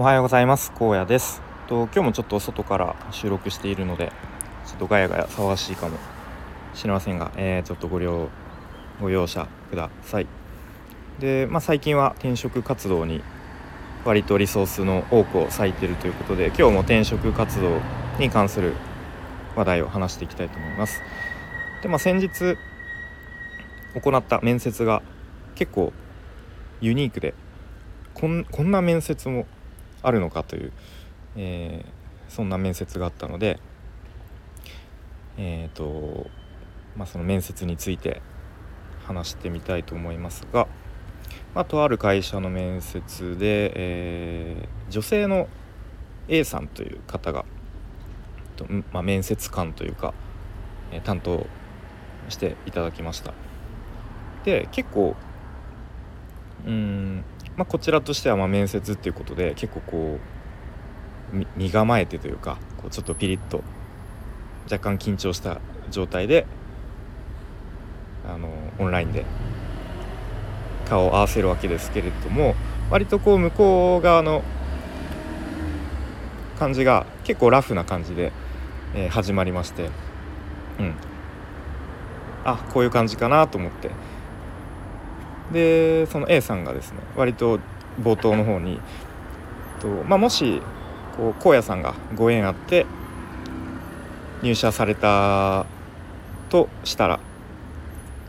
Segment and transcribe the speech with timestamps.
[0.00, 0.72] おはようございます。
[0.76, 1.42] 高野です。
[1.68, 4.10] と今日もちょっと外から収録しているので
[4.66, 5.98] ちょっとガヤガヤ騒がしいかも
[6.72, 8.30] しれませんが、えー、ちょっとご了
[8.98, 10.26] ご容赦ください。
[11.18, 13.22] で、まあ、最近は転職活動に
[14.06, 17.78] 割とリソースの多くを割いてるということで今日も転職活動
[18.18, 18.72] に関する
[19.54, 21.02] 話題を話していきたいと思います。
[21.82, 22.56] で、まあ、先日
[24.02, 25.02] 行った面接が
[25.56, 25.92] 結構
[26.80, 27.34] ユニークで
[28.14, 29.44] こんこんな面接も
[30.02, 30.72] あるのかという、
[31.36, 33.60] えー、そんな面接があったので
[35.40, 36.28] え、ー、と
[36.96, 38.20] まあその面接について
[39.06, 40.68] 話してみたいと思いますが、
[41.54, 45.48] まあ、とある会社の面接で、えー、女性の
[46.28, 47.44] A さんという方が、
[48.56, 50.14] とまあ、面接官というか、
[50.92, 51.46] えー、担当
[52.28, 53.32] していただきました。
[54.44, 55.16] で結構
[56.66, 57.24] うん
[57.60, 60.18] まあ、こちらとしてはま面接っていうことで結構こ
[61.34, 63.62] う身構えてというかこうちょっとピリッと
[64.64, 66.46] 若干緊張した状態で
[68.26, 69.26] あのオンラインで
[70.88, 72.54] 顔を合わせるわけですけれども
[72.88, 74.42] 割とこう向こう側の
[76.58, 78.32] 感じが結構ラフな感じで、
[78.94, 79.90] え、始まりまして
[80.78, 80.94] うん。
[82.42, 83.90] あこういう感じかなと思って
[85.52, 87.58] でその A さんがですね割と
[88.00, 88.80] 冒頭の方に
[89.80, 90.62] と、まあ、もし
[91.16, 92.86] こう荒野さんがご縁あって
[94.42, 95.66] 入社された
[96.48, 97.20] としたら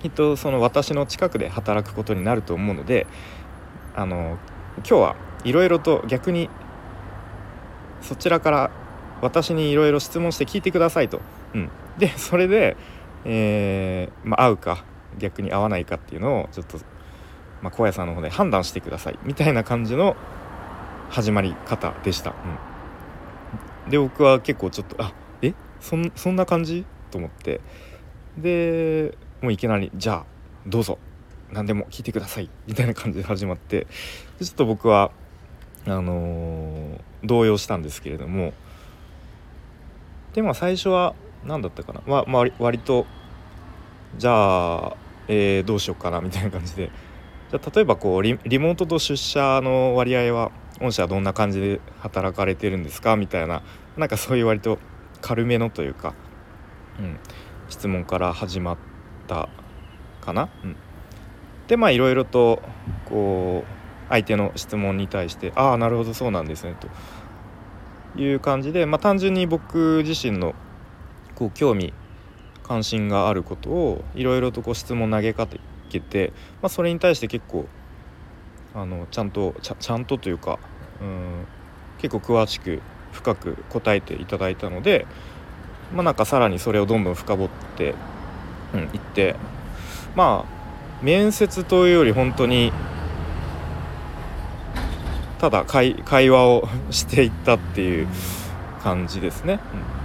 [0.01, 3.05] きっとその私の近くで働くことになると思うので
[3.95, 4.37] あの
[4.77, 6.49] 今日はいろいろと逆に
[8.01, 8.71] そちらから
[9.21, 11.21] 私にいろいろ質問して聞いてくださいと。
[11.53, 11.69] うん、
[11.99, 12.75] でそれで、
[13.25, 14.83] えーまあ、合うか
[15.19, 16.79] 逆に合わないかっていうのをちょっと
[17.61, 19.19] まあ、高野さんの方で判断してください。
[19.23, 20.15] みたいな感じの
[21.09, 22.33] 始まり方でした。
[23.85, 25.53] うん、で僕は結構ちょっとあえ？
[25.79, 26.85] そんそんな感じ？
[27.11, 27.61] と思って。
[28.37, 30.25] でもういきなり「じゃあ
[30.65, 30.97] どうぞ。
[31.51, 33.87] 何でも聞いてください」みたいな感じで始まって。
[34.39, 35.11] ちょっと僕は
[35.85, 38.53] あのー、動揺したんですけれども。
[40.33, 41.13] でまあ最初は
[41.43, 43.05] 何だったかな、まあ、まあ、割と
[44.17, 44.95] じゃあ、
[45.27, 46.21] えー、どうしようかな。
[46.21, 46.89] みたいな感じで
[47.51, 53.15] じゃ例えばこうリモートと出社の割合は御社はどんな感じで働かれてるんですか？
[53.17, 53.61] みたいな
[53.97, 54.79] なんかそういう割と
[55.21, 56.15] 軽めのというか、
[56.99, 57.19] うん、
[57.69, 58.77] 質問から始まっ
[59.27, 59.49] た
[60.21, 60.49] かな？
[60.63, 60.75] うん、
[61.67, 62.61] でまあいろいろと
[63.05, 66.75] こう相手の質問に対して「ああなるほどそうなんですね」
[68.15, 70.55] という感じで、まあ、単純に僕自身の
[71.35, 71.93] こう興味
[72.63, 75.59] 関心があることをいろいろとこう質問投げかけ
[75.91, 77.67] けて、まあ、それに対して結構
[78.73, 80.59] あのちゃんとちゃんとというか
[81.01, 81.45] うん
[81.99, 82.81] 結構詳しく
[83.11, 85.05] 深く答えていただいたので
[85.93, 87.95] まあなんかさらにそれをどんどん深掘って、
[88.73, 89.35] うん、いって
[90.15, 92.71] まあ面接というより本当に
[95.39, 98.07] ただ会会話を していったっていう
[98.83, 99.59] 感じですね。
[99.73, 100.00] うん、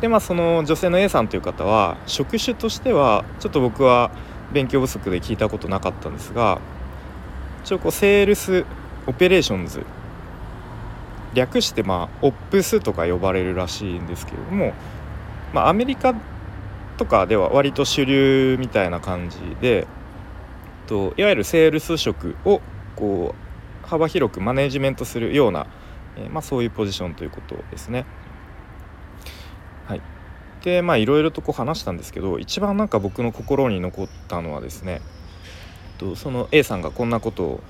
[0.00, 4.10] でまあその女性の A さんという方は職種としてはちょっと僕は
[4.52, 6.60] 勉強不足で聞いたことなかったんですが
[7.64, 8.64] 一応こう sales
[9.06, 9.84] operations
[11.34, 14.72] 略してまあ ops とか呼ばれるらしいんですけれども、
[15.52, 16.14] まあ、アメリカ
[16.96, 19.86] とかでは割と主流みたいな感じで
[20.86, 22.60] といわゆるセールス職を
[22.96, 25.66] こう幅広くマネジメントするような、
[26.16, 28.06] え、まあ、そういうポジションということですね。
[30.62, 35.00] でまあいろいろとこう話したんですけど一番なんか僕の心に残ったのはですね
[36.16, 37.60] その A さんがこんなことを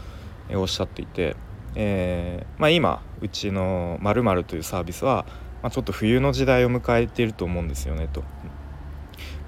[0.53, 1.35] おっしゃっていて、
[1.75, 5.27] えー、まあ、今うちの「まるというサービスは、
[5.63, 8.23] まあ、ちょっと冬の時代を迎えていると思うんですよねと。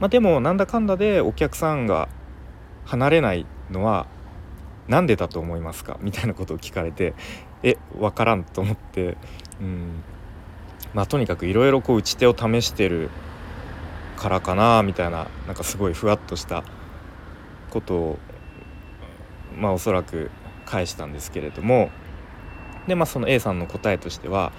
[0.01, 2.09] まあ、でもなんだかんだでお客さんが
[2.85, 4.07] 離れないのは
[4.89, 5.99] 何でだと思いますか？
[6.01, 7.15] みたいなことを聞かれて
[7.63, 9.17] え分からんと思って
[9.61, 10.03] うん
[10.93, 13.11] まあとにかくいろいろ打ち手を試してる
[14.23, 16.63] からかなみたいななんかすごいふわっとした
[17.71, 18.19] ことを
[19.59, 20.31] まあおそらく
[20.65, 21.91] 返したんですけれども
[22.87, 24.53] でまあその A さんの答えとしては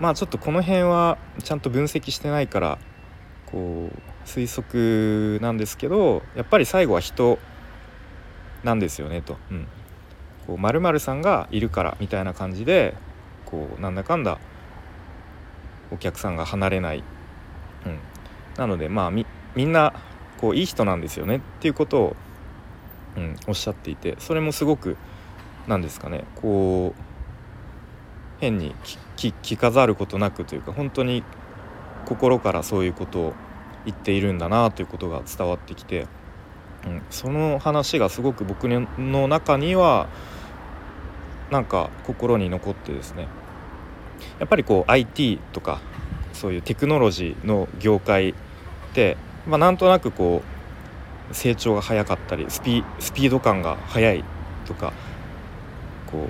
[0.00, 2.78] まあちょっとこの辺はちゃんと分析してないから
[3.46, 7.38] こう推測なんですけどやっぱり最後は人
[8.64, 9.36] なんですよねと。
[9.52, 9.68] うん、
[10.48, 12.94] こう〇〇さんがいるからみたいな感じで
[13.44, 14.38] こうなんだかんだ
[15.92, 17.04] お客さんが離れない、
[17.86, 17.98] うん、
[18.58, 19.24] なのでまあみ
[19.56, 19.92] んな
[20.40, 22.16] こういい人なんですよねっていうことを、
[23.16, 24.96] うん、おっしゃっていてそれもすごく
[25.66, 27.02] 何ですかねこう
[28.40, 28.74] 変に
[29.16, 31.22] 聞かざることなくというか本当に
[32.06, 33.34] 心からそういうことを
[33.84, 36.06] 言っているんだなということが伝わってきて、
[36.86, 40.08] うん、その話がすごく僕の中には
[41.50, 43.28] なんか心に残ってですね。
[44.38, 45.80] やっぱりこう IT とか
[46.32, 48.34] そういうテクノロジーの業界、
[49.46, 50.42] まあ、なんとなくこ
[51.30, 54.24] う成長が早かったりスピード感が速い
[54.66, 54.92] とか
[56.06, 56.26] こ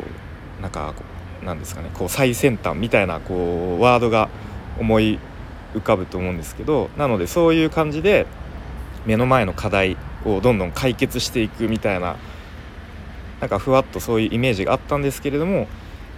[0.58, 1.04] うなんかこ
[1.42, 4.28] うなんですかねこう最先端みたいなこうワードが
[4.78, 5.18] 思い
[5.74, 8.26] 浮かぶと思うんですけどなのでそういう感じで
[9.04, 12.16] 目の前の課題をどんどん解決していくみたいな
[13.40, 15.68] なんかふわっとそういうイメージがあったんですけれども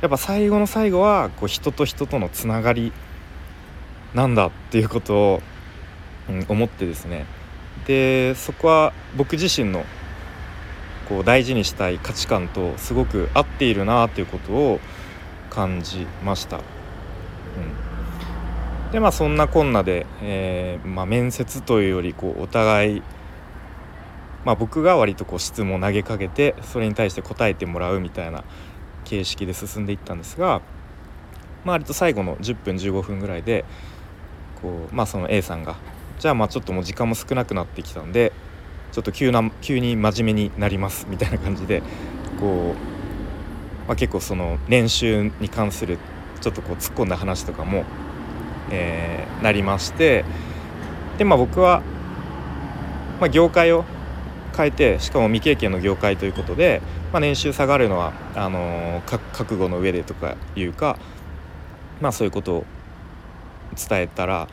[0.01, 2.93] やっぱ最後の最後はこう人と人とのつながり
[4.15, 5.43] なんだっていうことを、
[6.49, 7.27] 思ってですね
[7.87, 9.85] でそこは僕自身の
[11.09, 14.81] こう大事にしたい価値観とすごく合っているなということを
[15.49, 16.59] 感じました。
[16.59, 16.61] う
[18.91, 23.03] ん、でまあそんなこんなで、えー、まあ、面接というよりこうお互い、
[24.45, 28.45] まあ、僕が割とこう質問を投げかけてそれに対して答えてもらうみたいな
[29.05, 30.61] 形式で進んでいったんですが、
[31.65, 33.65] まあ、割と最後の10分15分ぐらいで
[34.61, 35.77] こう、まあ、その A さんが
[36.19, 38.33] じゃあまあちょっともう時間も少なくなってきたんで
[38.93, 41.83] ちょっと急な急に真面目になりますみたいな感じで
[42.41, 45.99] こう、まあ、結構その練習に関する
[46.41, 47.85] ちょっとこう突っ込んだ話とかも、
[48.71, 50.25] えー、なりまして
[51.19, 51.83] でまあ僕は、
[53.21, 53.85] まあ、業界を
[54.57, 56.83] 変えてしかも未経験の業界ということで、
[57.13, 60.99] まあ、年収下がるのはあのー、覚悟の上でとかいうか
[62.01, 62.65] まあそういうことを
[63.77, 64.49] 伝えたら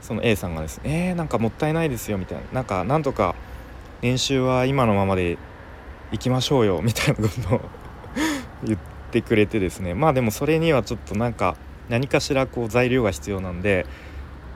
[0.00, 2.44] その A さんがですね「えー、なんかもったいないですよ」みたいな。
[2.52, 3.34] なんかなんとか
[4.02, 5.36] 練習は今のままで
[6.12, 6.80] 行きましょうよ。
[6.84, 7.60] みたいなことを
[8.64, 8.78] 言っ
[9.10, 9.94] てくれてですね。
[9.94, 11.56] まあでもそれにはちょっとなんか
[11.88, 13.86] 何かしらこう材料が必要なんで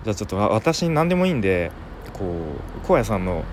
[0.04, 1.70] じゃあちょっと私に何でもいいんで
[2.12, 3.44] こう荒野さんの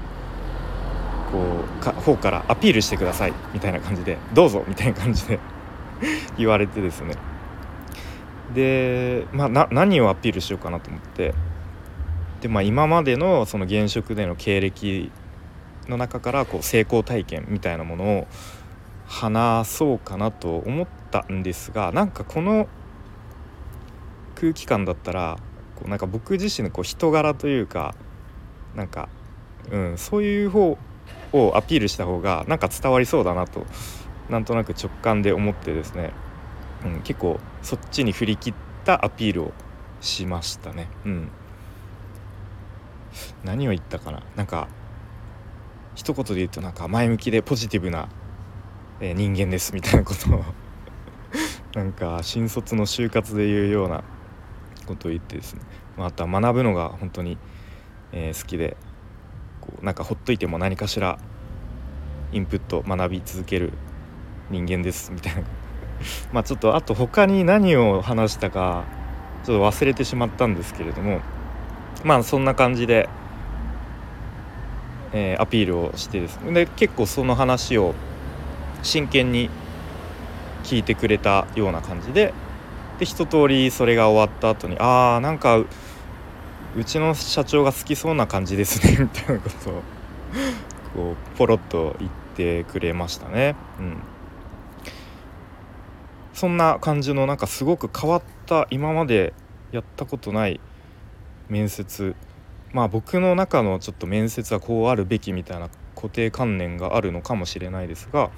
[1.31, 1.39] こ
[1.79, 3.33] うか方からアピールしてください。
[3.53, 4.63] みたいな感じでどうぞ。
[4.67, 5.39] みたいな感じで
[6.38, 7.15] 言われてですね。
[8.53, 11.33] で、まあ、何をアピールしようかなと思って。
[12.41, 15.11] で、まあ、今までのその現職での経歴
[15.88, 18.27] の中からこう成功体験みたいなものを
[19.05, 22.67] 話そうかなと思ったんですがなんかこの
[24.35, 25.38] 空気感だったら
[25.75, 27.93] こうなんか僕自身のこう人柄というか
[28.75, 29.09] なんか、
[29.69, 30.77] うん、そういう方
[31.33, 33.65] をアピールした方がなんか伝わりそうだなと
[34.29, 36.13] なんとなく直感で思ってですね、
[36.85, 38.53] うん、結構そっちに振り切っ
[38.85, 39.53] たアピールを
[39.99, 40.88] しましたね。
[41.05, 41.31] うん、
[43.44, 44.24] 何を言ったかな？
[44.36, 44.68] なんか
[45.96, 48.08] 一言で言うとなんか前向きでポジティブな、
[49.00, 50.44] え、人間ですみたいなことを。
[51.75, 54.04] なんか新卒の就活で言うような
[54.86, 55.62] ことを言ってですね、
[55.98, 57.38] まあ、とは学ぶのが本当に、
[58.12, 58.75] え、好きで
[59.62, 61.18] こうなんかほっといても何かしら
[62.34, 63.72] インプット学び続ける
[64.50, 65.44] 人間ですみたいな。
[66.34, 68.84] まあちょっとあと他に何を話したか
[69.44, 71.22] ちょっと忘れてしまったんですけれども
[72.03, 73.09] まあそんな感じで
[75.13, 77.94] えー、アピールをしてですねで結構その話を
[78.83, 79.50] 真剣に
[80.63, 82.33] 聞いてくれたような感じで
[83.00, 85.65] で一通りそれが終わった後にああなんかう
[86.86, 89.84] ちの社長が好きそうな感じですね みたいなことを
[90.93, 93.55] こうポロッと言ってくれましたね。
[93.79, 93.98] うん、
[96.34, 99.34] そんな感じのなんかすごく変わった今まで
[99.72, 100.62] やったことない
[101.51, 102.15] 面接
[102.72, 108.31] まあ僕の中のちょっと面接はこうあるべきみたいな固定観念があるのかもしれないですが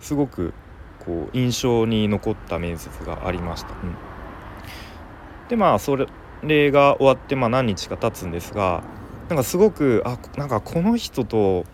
[0.00, 0.54] すごく
[1.04, 3.68] こう印象に残った面接がありました。
[3.70, 3.94] うん、
[5.48, 5.96] でまあそ
[6.42, 8.82] れが終わってまあ何日か経つんですが
[9.28, 11.64] なんかすごくあなんかこの人と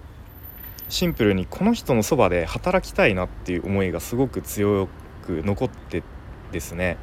[0.89, 4.89] シンプルにこの人のそばで働きたいなっていう思いがすごく強
[5.25, 6.03] く残って
[6.51, 6.97] ですね。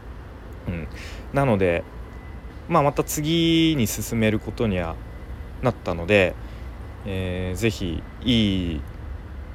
[0.68, 0.88] うん、
[1.34, 1.84] なので
[2.70, 4.96] まあ、また次に進めることには
[5.62, 6.36] なったので、
[7.06, 8.82] えー、ぜひいい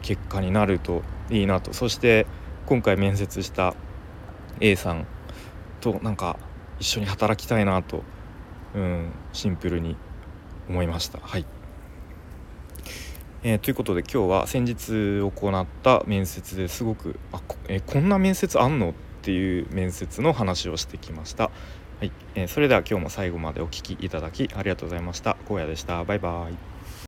[0.03, 2.27] 結果になるといいなとそして
[2.67, 3.75] 今回面接した
[4.61, 5.07] A さん
[5.81, 6.39] となんか
[6.79, 8.03] 一緒に働きたいなと、
[8.75, 9.97] うん、シンプルに
[10.69, 11.21] 思いました。
[11.23, 11.47] はい
[13.45, 18.91] えー、ということで今日は先日行った面接ですごくあこ,、えー、こんな面接あんの？
[18.91, 18.93] っ
[19.25, 21.51] ていう面接の話をしてきました。
[22.01, 25.37] はい、えー、それでは今日も最後までお聴きいただきありがとうございました。
[25.49, 26.05] 荒野でした。
[26.05, 26.74] バイバイ。